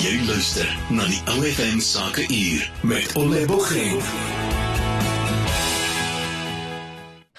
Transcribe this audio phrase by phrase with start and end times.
[0.00, 4.00] Jy luister na die OFM Sake Uur met Ole Bogeng.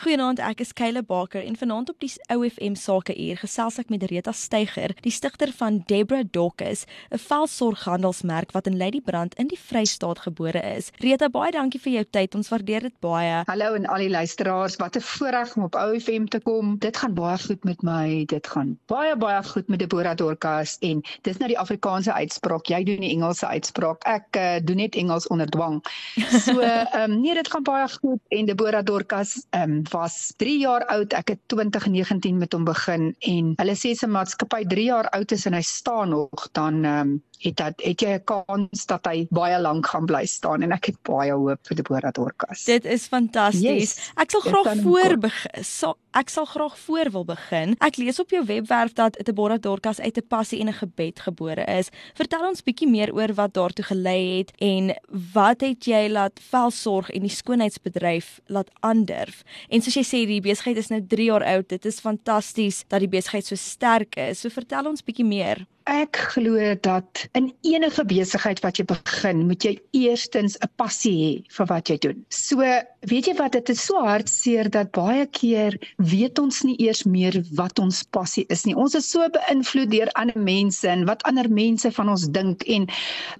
[0.01, 4.01] Goeienaand, ek is Kyle Baker en vanaand op die OFM Sake Uur gesels ek met
[4.09, 10.23] Rita Steiger, die stigter van Debra Dokus, 'n velsorghandelsmerk wat in Ladybrand in die Vrystaat
[10.25, 10.89] gebore is.
[10.97, 12.33] Rita, baie dankie vir jou tyd.
[12.35, 13.43] Ons waardeer dit baie.
[13.45, 16.79] Hallo en al die luisteraars, wat 'n voorreg om op OFM te kom.
[16.79, 18.25] Dit gaan baie goed met my.
[18.25, 22.65] Dit gaan baie baie goed met Debra Dokus en dis nou die Afrikaanse uitspraak.
[22.65, 24.03] Jy doen die Engelse uitspraak.
[24.03, 25.85] Ek uh, doen net Engels onder dwang.
[26.17, 30.59] So, ehm um, nee, dit gaan baie goed en Debra Dokus ehm um, was 3
[30.59, 31.13] jaar oud.
[31.13, 35.45] Ek het 2019 met hom begin en hulle sê se maatskappy 3 jaar oud is
[35.49, 39.59] en hy staan nog, dan um, het dat het jy 'n kans dat hy baie
[39.59, 42.63] lank gaan bly staan en ek het baie hoop vir Deborah Dorcas.
[42.63, 43.95] Dit is fantasties.
[43.95, 45.63] Yes, ek sal graag voor begin.
[45.63, 47.75] So, ek sal graag voor wil begin.
[47.79, 51.65] Ek lees op jou webwerf dat Deborah Dorcas uit 'n passie en 'n gebed gebore
[51.65, 51.89] is.
[52.13, 54.95] Vertel ons bietjie meer oor wat daartoe gelei het en
[55.33, 59.43] wat het jy laat velsorg en die skoonheidsbedryf laat aandurf?
[59.69, 61.69] En soos jy sê die besigheid is nou 3 jaar oud.
[61.69, 64.39] Dit is fantasties dat die besigheid so sterk is.
[64.39, 65.65] So vertel ons bietjie meer.
[65.89, 71.31] Ek glo dat in enige besigheid wat jy begin, moet jy eerstens 'n passie hê
[71.49, 72.25] vir wat jy doen.
[72.29, 72.61] So,
[73.09, 77.33] weet jy wat, dit is so hartseer dat baie keer weet ons nie eers meer
[77.57, 78.75] wat ons passie is nie.
[78.75, 82.87] Ons is so beïnvloed deur ander mense en wat ander mense van ons dink en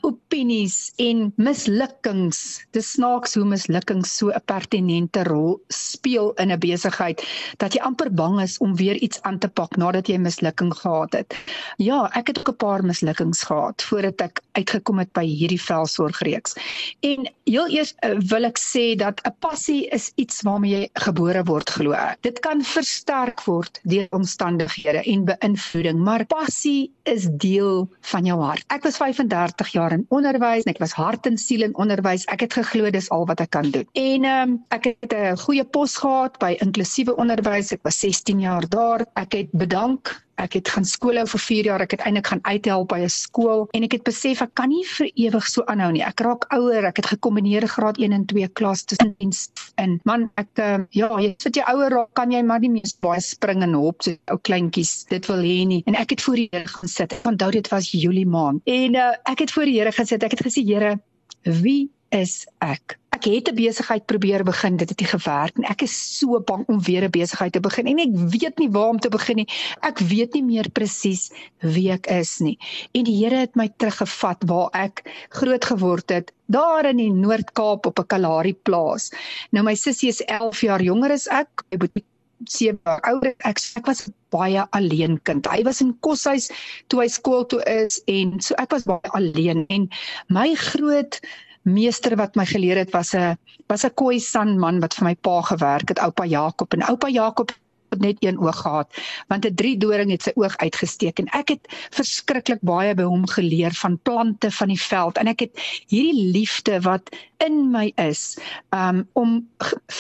[0.02, 2.66] opinies en mislukkings.
[2.72, 7.22] Dit snaaks hoe mislukkings so 'n pertinente rol speel in 'n besigheid
[7.58, 11.14] dat jy amper bang is om weer iets aan te pak nadat jy mislukking gehad
[11.14, 11.36] het.
[11.78, 16.56] Ja, ek het ook 'n paar mislukkings gehad voordat ek uitgekom het by hierdie velsorgreeks.
[17.00, 21.44] En heel eers uh, wil ek sê dat 'n passie is iets waarmee jy gebore
[21.44, 22.18] word glo ek.
[22.22, 28.64] Dit kan versterk word deur omstandighede en beïnvloeding, maar passie is deel van jou hart.
[28.68, 32.26] Ek was 35 jaar in onderwys en ek was hart en siel in onderwys.
[32.26, 33.88] Ek het geglo dis al wat ek kan doen.
[33.94, 37.72] En um, ek het 'n goeie pos gehad by inklusiewe onderwys.
[37.72, 39.06] Ek was 16 jaar daar.
[39.16, 41.84] Ek het bedank Ek het gaan skoolhou vir 4 jaar.
[41.86, 44.84] Ek het eintlik gaan uithelp by 'n skool en ek het besef ek kan nie
[44.98, 46.04] vir ewig so aanhou nie.
[46.04, 46.86] Ek raak ouer.
[46.86, 50.00] Ek het gekombineerde graad 1 en 2 klas tussen diens in.
[50.04, 53.22] Man, ek uh, ja, jy sit jy ouer raak, kan jy maar nie meer baie
[53.22, 55.82] spring en hop so ou kleintjies dit wil hê nie.
[55.86, 57.14] En ek het voor die Here gaan sit.
[57.14, 58.62] Ek onthou dit was Julie maand.
[58.66, 60.24] En uh, ek het voor die Here gesit.
[60.24, 61.00] Ek het gesê, Here,
[61.44, 62.98] wie is ek?
[63.22, 65.68] ek het 'n besigheid probeer begin, dit het nie gewerk nie.
[65.70, 68.90] Ek is so bang om weer 'n besigheid te begin en ek weet nie waar
[68.90, 69.48] om te begin nie.
[69.82, 71.30] Ek weet nie meer presies
[71.60, 72.58] wie ek is nie.
[72.94, 77.86] En die Here het my teruggevat waar ek groot geword het, daar in die Noord-Kaap
[77.86, 79.12] op 'n Kalahari plaas.
[79.52, 81.64] Nou my sussie is 11 jaar jonger as ek.
[81.70, 82.04] Ek moet
[82.46, 85.46] sewe jaar ouer ek ek was baie alleen kind.
[85.46, 86.50] Hy was in koshuis
[86.88, 89.90] toe hy skool toe is en so ek was baie alleen en
[90.30, 91.20] my groot
[91.62, 95.42] meester wat my geleer het was 'n was 'n Khoisan man wat vir my pa
[95.42, 96.74] gewerk het, oupa Jakob.
[96.74, 97.52] En oupa Jakob
[98.00, 98.88] net een oog gehad
[99.28, 101.20] want 'n drie doring het sy oog uitgesteek.
[101.20, 105.18] En ek het verskriklik baie by hom geleer van plante van die veld.
[105.18, 107.10] En ek het hierdie liefde wat
[107.46, 108.38] in my is
[108.76, 109.40] um, om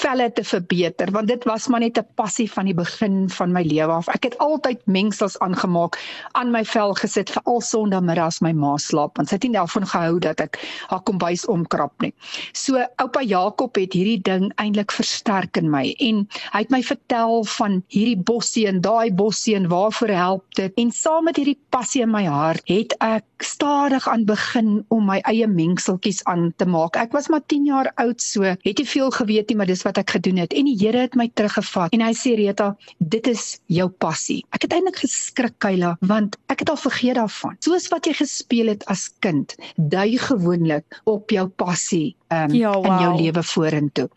[0.01, 3.63] velle te verbeter want dit was maar net 'n passie van die begin van my
[3.63, 5.97] lewe af ek het altyd mengsels aangemaak
[6.31, 9.57] aan my vel gesit vir al sondagmiddag as my ma slaap want sy het nie
[9.57, 12.13] daarvan gehou dat ek haar kombuis omkrap nie
[12.53, 17.43] so oupa Jakob het hierdie ding eintlik versterk in my en hy het my vertel
[17.57, 20.73] van hierdie bossie en daai bossie en waarvoor help dit?
[20.81, 25.19] En saam met hierdie passie in my hart het ek stadig aan begin om my
[25.29, 26.97] eie mengseltjies aan te maak.
[26.99, 29.99] Ek was maar 10 jaar oud so, het nie veel geweet nie, maar dis wat
[30.01, 30.55] ek gedoen het.
[30.57, 34.41] En die Here het my teruggevat en hy sê Rita, dit is jou passie.
[34.55, 37.57] Ek het eintlik geskrik, Kayla, want ek het al vergeet daarvan.
[37.63, 42.85] Soos wat jy gespeel het as kind, dui gewoonlik op jou passie um, ja, wow.
[42.85, 44.07] in jou lewe vorentoe.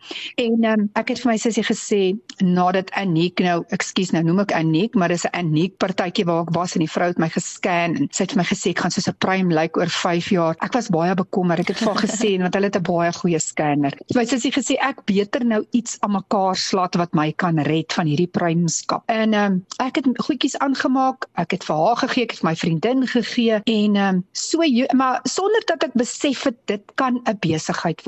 [0.41, 2.01] En um, ek het vir my sussie gesê
[2.43, 6.55] nadat Aniek nou, ekskuus nou noem ek Aniek, maar dis 'n Aniek partytjie waar ek
[6.55, 8.91] was en die vrou het my gescan en sy het vir my gesê ek gaan
[8.91, 10.55] soos 'n prime lyk like oor 5 jaar.
[10.61, 11.59] Ek was baie bekommerd.
[11.59, 13.93] Ek het vir haar gesê want hulle het 'n baie goeie scanner.
[14.11, 17.93] So my sussie gesê ek beter nou iets aan mekaar slat wat my kan red
[17.93, 19.03] van hierdie primeskap.
[19.07, 21.27] En um, ek het goedjies aangemaak.
[21.35, 24.61] Ek het vir haar gegee, ek het vir my vriendin gegee en um, so
[24.93, 28.01] maar sonder dat ek besef het dit kan 'n besigheid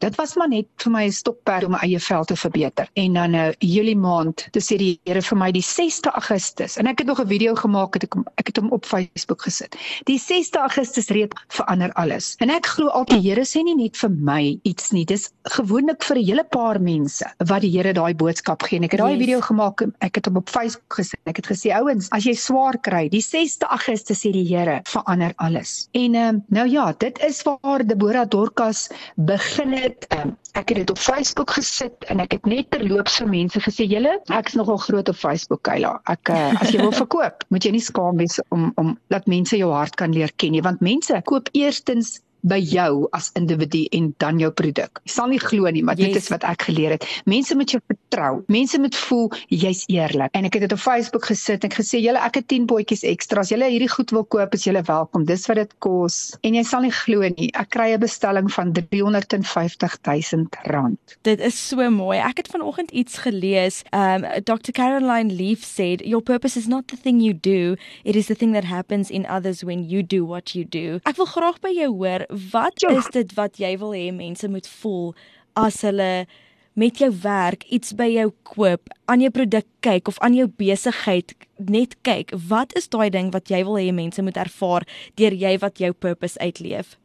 [0.00, 2.88] Dit was maar net vir my 'n stokperd om my eie veld te verbeter.
[2.94, 6.76] En dan nou uh, Julie maand, toe sê die Here vir my die 6de Augustus
[6.76, 9.76] en ek het nog 'n video gemaak het ek ek het hom op Facebook gesit.
[10.04, 12.34] Die 6de Augustus reed verander alles.
[12.38, 16.02] En ek glo altyd die Here sê nie net vir my iets nie, dis gewoonlik
[16.04, 18.78] vir 'n hele paar mense wat die Here daai boodskap gee.
[18.78, 19.20] En ek het daai yes.
[19.20, 21.20] video gemaak, ek het hom op Facebook gesit.
[21.26, 25.32] Ek het gesê ouens, as jy swaar kry, die 6de Augustus sê die Here verander
[25.36, 25.88] alles.
[25.92, 30.06] En um, nou ja, dit is waar Deborah Dorcas begin het.
[30.14, 33.86] Um, ek het dit op Facebook gesit en ek het net terloops vir mense gesê,
[33.90, 36.00] "Julle, ek's nogal groot op Facebook, Kayla.
[36.10, 39.56] Ek uh, as jy wil verkoop, moet jy nie skaam wees om om dat mense
[39.56, 44.12] jou hart kan leer ken nie, want mense koop eerstens by jou as individu en
[44.22, 45.00] dan jou produk.
[45.04, 46.12] Jy sal nie glo nie, maar yes.
[46.12, 47.06] dit is wat ek geleer het.
[47.30, 48.42] Mense moet jou vertrou.
[48.52, 50.32] Mense moet voel jy's eerlik.
[50.36, 53.04] En ek het dit op Facebook gesit en ek gesê julle ek het 10 potjies
[53.08, 53.44] ekstra.
[53.44, 55.24] As julle hierdie goed wil koop, is julle welkom.
[55.28, 56.18] Dis wat dit kos.
[56.44, 57.50] En jy sal nie glo nie.
[57.56, 61.16] Ek kry 'n bestelling van 350 000 rand.
[61.22, 62.18] Dit is so mooi.
[62.18, 63.82] Ek het vanoggend iets gelees.
[63.92, 64.72] Um Dr.
[64.72, 68.52] Caroline Leaf said your purpose is not the thing you do, it is the thing
[68.52, 71.00] that happens in others when you do what you do.
[71.04, 72.90] Ek wil graag by jou hoor wat ja.
[72.98, 75.14] is dit wat jy wil hê mense moet voel
[75.58, 76.26] as hulle
[76.74, 81.34] met jou werk iets by jou koop, aan jou produk kyk of aan jou besigheid
[81.70, 82.34] net kyk?
[82.48, 84.86] Wat is daai ding wat jy wil hê mense moet ervaar
[85.20, 86.96] deur jy wat jou purpose uitleef?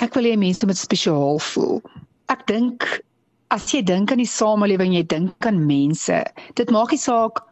[0.00, 1.82] Ek wil hê mense moet spesiaal voel.
[2.32, 2.86] Ek dink
[3.54, 6.24] as jy dink aan die samelewing, jy dink aan mense.
[6.58, 7.44] Dit maak nie saak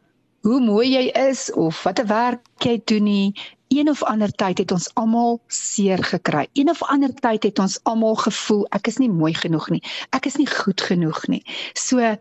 [0.45, 3.29] hoe mooi jy is of watter werk jy doen nie
[3.75, 6.47] een of ander tyd het ons almal seer gekry.
[6.53, 9.83] Een of ander tyd het ons almal gevoel ek is nie mooi genoeg nie.
[10.11, 11.43] Ek is nie goed genoeg nie.
[11.75, 12.17] So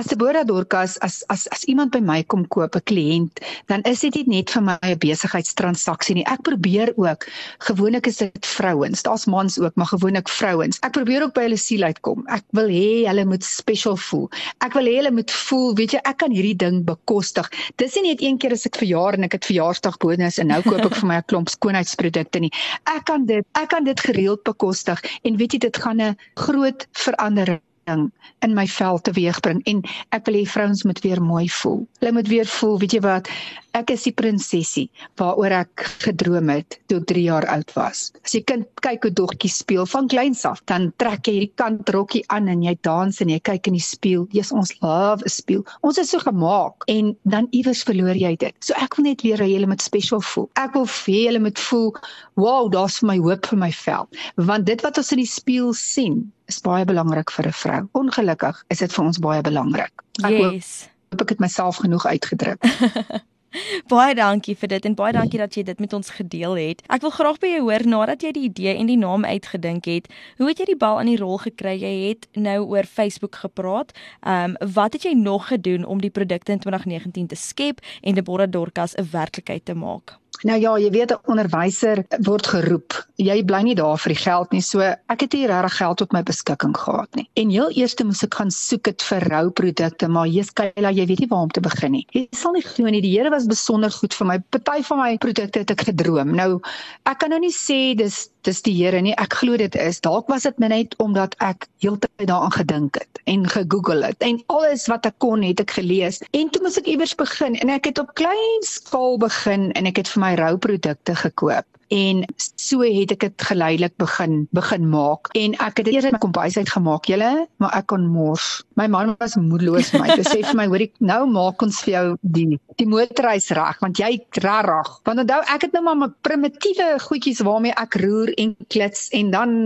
[0.00, 4.00] as Deborah Dorcas as as as iemand by my kom koop 'n kliënt, dan is
[4.00, 6.24] dit nie net vir my 'n besigheidstransaksie nie.
[6.24, 7.28] Ek probeer ook
[7.68, 9.02] gewoonlik is dit vrouens.
[9.02, 10.78] Daar's mans ook, maar gewoonlik vrouens.
[10.80, 12.24] Ek probeer ook by hulle siel uitkom.
[12.28, 14.30] Ek wil hê hulle moet special voel.
[14.64, 17.52] Ek wil hê hulle moet voel, weet jy, ek kan hierdie ding bekostig.
[17.76, 20.80] Dis nie net een keer as ek verjaar en ek het verjaarsdagbonus en nou koop
[20.80, 22.52] ek vir my 'n klomp skoonheidsprodukte nie.
[22.88, 26.86] Ek kan dit ek kan dit gereeld bekostig en weet jy dit gaan 'n groot
[26.92, 28.08] verandering ding
[28.46, 29.82] in my vel teweegbring en
[30.16, 31.82] ek wil hê vrouens moet weer mooi voel.
[32.00, 33.30] Hulle moet weer voel, weet jy wat,
[33.76, 34.86] ek is die prinsessie
[35.20, 38.10] waaroor ek gedroom het toe ek 3 jaar oud was.
[38.24, 41.92] As jy kind kyk hoe dogtertjie speel van kleins af, dan trek jy hierdie kant
[41.94, 44.26] rokkie aan en jy dans en jy kyk in die spieël.
[44.34, 45.64] Jy's ons love 'n spieël.
[45.86, 48.54] Ons is so gemaak en dan iewers verloor jy dit.
[48.60, 50.50] So ek wil net weer hê julle moet special voel.
[50.56, 51.94] Ek wil hê julle moet voel,
[52.34, 54.08] wow, daar's vir my hoop vir my vel.
[54.36, 57.82] Want dit wat ons in die spieël sien, is baie belangrik vir 'n vrou.
[57.94, 59.92] Ongelukkig is dit vir ons baie belangrik.
[60.24, 60.88] Ek yes.
[61.10, 62.62] hoop ek het myself genoeg uitgedruk.
[63.92, 66.82] baie dankie vir dit en baie dankie dat jy dit met ons gedeel het.
[66.92, 70.10] Ek wil graag by jou hoor nadat jy die idee en die naam uitgedink het.
[70.38, 71.76] Hoe het jy die bal aan die rol gekry?
[71.80, 73.94] Jy het nou oor Facebook gepraat.
[74.22, 78.14] Ehm um, wat het jy nog gedoen om die produkte in 2019 te skep en
[78.14, 80.19] Deborah Dorcas 'n werklikheid te maak?
[80.42, 83.06] Nou ja, jy weet 'n onderwyser word geroep.
[83.16, 84.62] Jy bly nie daar vir die geld nie.
[84.62, 87.28] So ek het nie regtig geld op my beskikking gehad nie.
[87.34, 91.28] En heel eers moes ek gaan soek dit vir rouprodukte, maar Jeskaila, jy weet nie
[91.28, 92.06] waar om te begin nie.
[92.12, 94.38] Jy sal nie glo nie, die Here was besonder goed vir my.
[94.50, 96.34] Party van my produkte het ek gedroom.
[96.34, 96.60] Nou
[97.04, 99.14] ek kan nou nie sê dis dis die Here nie.
[99.20, 100.00] Ek glo dit is.
[100.00, 104.16] Dalk was dit net omdat ek heeltyd daaraan gedink het en gegoogel het.
[104.24, 106.20] En alles wat ek kon, het ek gelees.
[106.32, 110.00] En toe moes ek iewers begin en ek het op klein skaal begin en ek
[110.00, 115.30] het vir my rouprodukte gekoop en so het ek dit geleidelik begin begin maak.
[115.38, 117.30] En ek het dit eers in my kombuis uitgemaak julle
[117.62, 118.62] maar ek kon mors.
[118.78, 120.06] My man was moedeloos my.
[120.14, 122.46] Hy sê vir my hoor ek nou maak ons vir jou die
[122.78, 124.12] die motorreis reg want jy
[124.44, 124.92] rarig.
[125.08, 129.34] Want onthou ek het nou maar my primitiewe goedjies waarmee ek roer en klits en
[129.34, 129.58] dan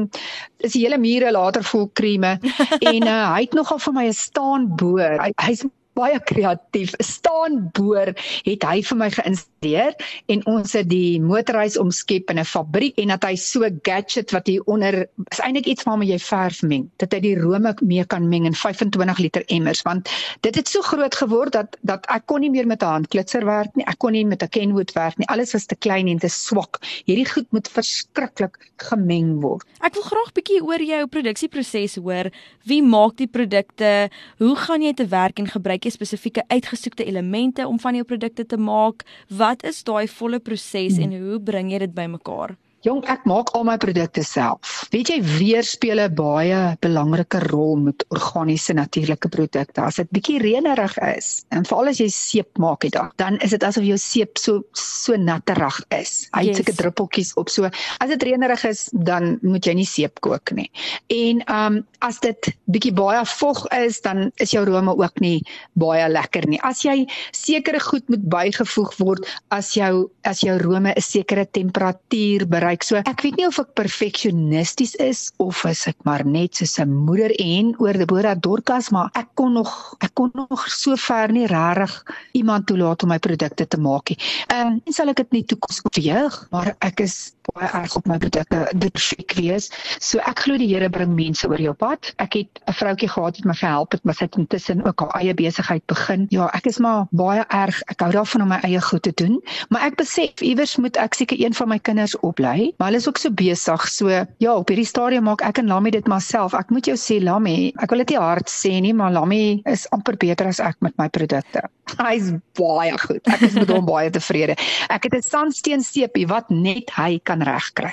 [0.64, 4.16] is die hele mure later vol kreme en uh, hy het nogal vir my 'n
[4.16, 5.20] staan boor.
[5.20, 6.94] Hy hy's baie kreatief.
[6.98, 8.12] staan boor
[8.44, 9.94] het hy vir my geïnstalleer
[10.32, 14.46] en ons het die motorhuis omskep in 'n fabriek en dat hy so gadget wat
[14.46, 16.90] hier onder is eintlik iets waarmee jy verf meng.
[16.96, 20.10] Dat hy die rome mee kan meng in 25 liter emmers want
[20.40, 23.74] dit het so groot geword dat dat ek kon nie meer met 'n handklitser werk
[23.76, 23.86] nie.
[23.86, 25.28] Ek kon nie met 'n kenwood werk nie.
[25.28, 26.78] Alles was te klein en te swak.
[27.04, 29.64] Hierdie goed moet verskriklik gemeng word.
[29.80, 32.30] Ek wil graag bietjie oor jou produksieproses hoor.
[32.64, 34.10] Wie maak die produkte?
[34.38, 38.46] Hoe gaan jy te werk en gebruik jy spesifieke uitgesoekte elemente om van jou produkte
[38.46, 39.04] te maak?
[39.28, 42.56] Wat is daai volle proses en hoe bring jy dit bymekaar?
[42.84, 44.84] Jong, ek maak al my produkte self.
[44.92, 49.80] Weet jy, weer speel 'n baie belangrike rol met organiese natuurlike produkte.
[49.80, 53.62] As dit bietjie reënerig is, en veral as jy seep maak dit dan is dit
[53.64, 56.28] asof jou seep so so natterig is.
[56.32, 56.56] Hy het yes.
[56.56, 57.48] sulke druppeltjies op.
[57.48, 60.70] So as dit reënerig is, dan moet jy nie seep kook nie.
[61.08, 65.40] En um as dit bietjie baie vog is, dan is jou rome ook nie
[65.72, 66.60] baie lekker nie.
[66.60, 72.46] As jy sekere goed moet bygevoeg word as jou as jou rome 'n sekere temperatuur
[72.46, 72.73] bereik.
[72.82, 76.90] So ek weet nie of ek perfeksionisties is of is ek maar net soos 'n
[76.90, 81.46] moeder en oor Deborah Dorcas, maar ek kon nog ek kon nog so ver nie
[81.46, 82.02] regtig
[82.32, 84.18] iemand toelaat om my produkte te maak nie.
[84.48, 88.18] Ehm um, sal ek dit nie toekoms oorweeg, maar ek is baie erg op my
[88.18, 89.70] produkte dit perfek wees.
[90.00, 92.12] So ek glo die Here bring mense oor jou pad.
[92.18, 95.20] Ek het 'n vroutjie gehad wat my gehelp het, maar sy het intussen ook haar
[95.20, 96.26] eie besigheid begin.
[96.30, 97.80] Ja, ek is maar baie erg.
[97.92, 101.14] Ek hou daarvan om my eie goed te doen, maar ek besef iewers moet ek
[101.14, 103.88] seker een van my kinders oplei, maar hulle is ook so besig.
[103.92, 106.54] So ja, op hierdie stadium maak ek en Lammy dit maar self.
[106.58, 109.86] Ek moet jou sê Lammy, ek wil dit nie hard sê nie, maar Lammy is
[109.96, 111.64] amper beter as ek met my produkte.
[111.98, 113.20] Hy's baie goed.
[113.28, 114.56] Ek is met hom baie tevrede.
[114.88, 117.92] Ek het 'n sandsteen seepie wat net hy kan regkry.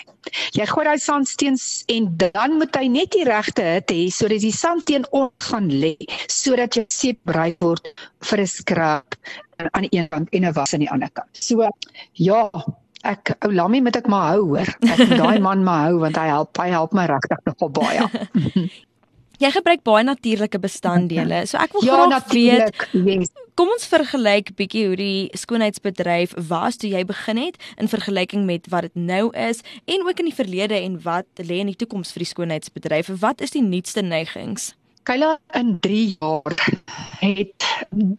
[0.55, 1.57] Jy gooi daai sandsteen
[1.89, 5.95] en dan moet hy net die regte hitte hê sodat die sand teenoor gaan lê
[6.27, 7.87] sodat jou seep bereik word
[8.29, 9.15] vir 'n skrap
[9.71, 11.29] aan die een kant en 'n was aan die ander kant.
[11.33, 11.69] So
[12.13, 12.49] ja,
[13.07, 14.69] ek ou Lammy moet ek maar hou hoor.
[14.85, 18.07] Ek moet daai man maar hou want hy help hy help my regtig nogal baie.
[19.41, 21.45] Jy gebruik baie natuurlike bestanddele.
[21.49, 23.31] So ek wil ja, graag weet yes.
[23.57, 28.69] Kom ons vergelyk bietjie hoe die skoonheidsbedryf was toe jy begin het in vergelyking met
[28.71, 29.59] wat dit nou is
[29.91, 33.11] en ook in die verlede en wat lê in die toekoms vir die skoonheidsbedryf.
[33.21, 34.71] Wat is die nuutste neigings?
[35.03, 36.57] Kyla in 3 jaar
[37.21, 37.65] het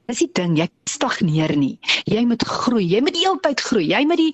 [0.06, 1.76] dis die ding, jy stagneer nie.
[2.10, 2.84] Jy moet groei.
[2.90, 3.86] Jy moet heeltyd groei.
[3.90, 4.32] Jy moet die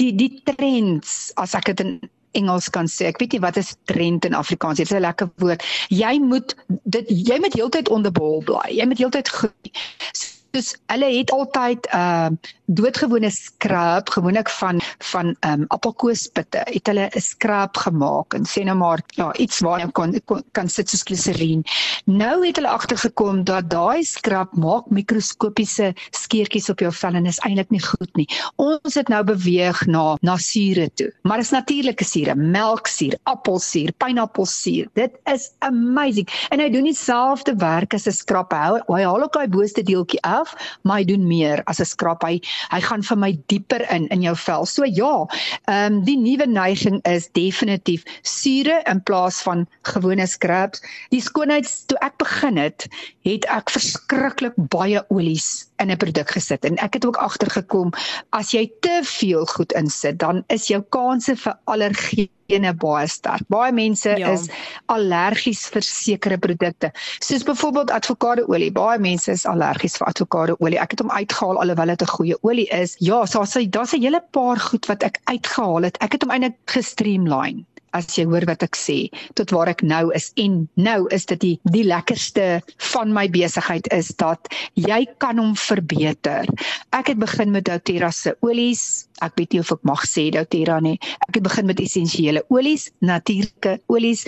[0.00, 1.98] die die trends as ek dit in
[2.38, 3.08] Engels kan sê.
[3.10, 4.78] Ek weet nie wat is trend in Afrikaans.
[4.78, 5.64] Dit is 'n lekker woord.
[5.88, 8.68] Jy moet dit jy moet heeltyd onder bol bly.
[8.70, 9.72] Jy moet heeltyd groei.
[10.12, 12.28] So, soos hulle het altyd 'n uh,
[12.68, 18.76] doodgewone scrub gewoonlik van van um appelkoospitte het hulle 'n scrub gemaak en sê nou
[18.76, 20.20] maar ja iets waar jy kan
[20.52, 21.64] kan sit soos gliserien
[22.04, 27.38] nou het hulle agtergekom dat daai scrub maak mikroskopiese skeertjies op jou vel en is
[27.38, 28.28] eintlik nie goed nie.
[28.56, 34.88] Ons het nou beweeg na na sure toe maar is natuurlike sure melksuur appelsuur pineappelsuur
[34.94, 36.28] dit is amazing.
[36.50, 40.37] En hy doen dieselfde werk as 'n scrub hy, haal ook daai boonste deeltjie af
[40.38, 42.22] af, maar hy doen meer as 'n skrap.
[42.22, 42.40] Hy
[42.70, 44.66] hy gaan vir my dieper in in jou vel.
[44.66, 45.26] So ja,
[45.66, 50.82] ehm um, die nuwe neiging is definitief sure in plaas van gewone scrubs.
[51.10, 52.88] Die skoonheids toe ek begin het,
[53.24, 57.92] het ek verskriklik baie olies in 'n produk gesit en ek het ook agtergekom
[58.32, 63.44] as jy te veel goed insit, dan is jou kanse vir allergie ene baie sterk.
[63.52, 64.32] Baie mense ja.
[64.32, 64.48] is
[64.92, 66.90] allergies vir sekere produkte.
[67.24, 68.70] Soos byvoorbeeld avokadoolie.
[68.76, 70.80] Baie mense is allergies vir avokadoolie.
[70.80, 72.96] Ek het hom uitgehaal alhoewel dit 'n goeie olie is.
[72.98, 75.96] Ja, so daar's 'n hele paar goed wat ek uitgehaal het.
[76.00, 77.64] Ek het hom eintlik gestreamline
[77.96, 78.98] as jy hoor wat ek sê
[79.38, 82.60] tot waar ek nou is en nou is dit die die lekkerste
[82.92, 86.48] van my besigheid is dat jy kan hom verbeter.
[86.96, 89.06] Ek het begin met doTERRA se olies.
[89.24, 90.96] Ek weet nie of ek mag sê doTERRA nie.
[91.28, 94.24] Ek het begin met essensiële olies, natuurlike olies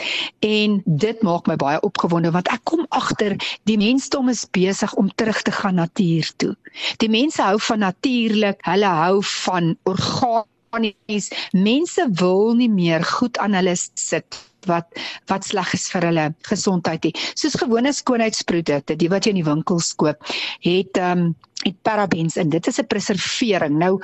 [0.47, 3.37] en dit maak my baie opgewonde want ek kom agter
[3.71, 6.55] die mensdom is besig om terug te gaan natuur toe.
[7.03, 11.31] Die mense hou van natuurlik, hulle hou van orgaan organies.
[11.53, 14.99] Mense wil nie meer goed aan hulle sit wat
[15.31, 17.15] wat sleg is vir hulle gesondheid nie.
[17.39, 20.21] Soos gewone skoonheidsprodukte, die wat jy in die winkels koop,
[20.67, 23.77] het ehm um, het parabens en dit is 'n preservering.
[23.77, 24.01] Nou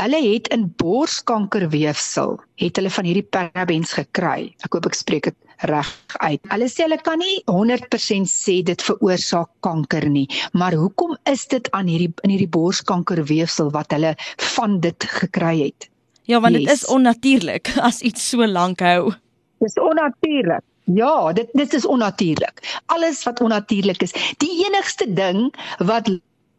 [0.00, 4.54] hulle het in borskankerweefsel het hulle van hierdie parabens gekry.
[4.64, 5.36] Ek hoop ek spreek dit
[5.68, 5.90] reg
[6.24, 6.40] uit.
[6.48, 11.70] Hulle sê hulle kan nie 100% sê dit veroorsaak kanker nie, maar hoekom is dit
[11.76, 14.14] aan hierdie in hierdie borskankerweefsel wat hulle
[14.56, 15.89] van dit gekry het?
[16.30, 16.82] Ja, want dit yes.
[16.82, 19.12] is onnatuurlik as iets so lank hou.
[19.58, 20.64] Dis onnatuurlik.
[20.94, 22.62] Ja, dit dit is onnatuurlik.
[22.86, 24.14] Alles wat onnatuurlik is.
[24.42, 26.10] Die enigste ding wat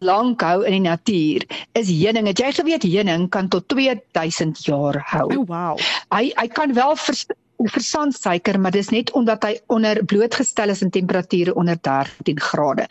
[0.02, 1.46] lank hou in die natuur
[1.78, 2.28] is heuning.
[2.32, 5.28] Het jy geweet heuning kan tot 2000 jaar hou?
[5.30, 5.80] Oh, wow.
[6.12, 7.26] Hy hy kan wel vers,
[7.72, 12.88] versandsuiker, maar dis net omdat hy onder blootgestel is in temperature onder 13 grade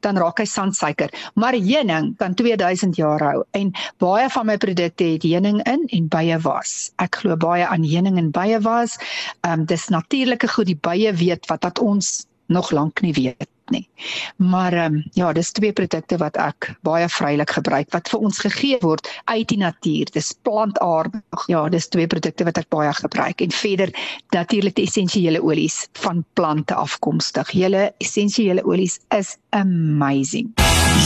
[0.00, 1.12] dan raak hy sandsuiker.
[1.34, 6.08] Maar heuning kan 2000 jaar hou en baie van my produkte het heuning in en
[6.08, 6.90] bye was.
[6.96, 8.98] Ek glo baie aan heuning en bye was.
[9.40, 13.48] Ehm um, dis natuurlike goed die bye weet wat wat ons nog lank nie weet
[13.70, 13.88] nie.
[14.36, 18.38] Maar ehm um, ja, dis twee produkte wat ek baie vrylik gebruik wat vir ons
[18.38, 20.10] gegee word uit die natuur.
[20.12, 21.46] Dis plantaardig.
[21.46, 23.94] Ja, dis twee produkte wat ek baie gebruik en verder
[24.30, 27.50] natuurlik die essensiële olies van plante afkomstig.
[27.50, 30.52] Julle essensiële olies is amazing.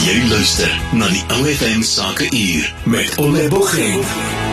[0.05, 4.44] Jy luister na die OFM Sake Uur met Ole Bogeng.